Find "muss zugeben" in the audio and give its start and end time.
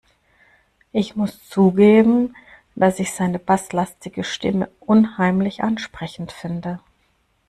1.15-2.35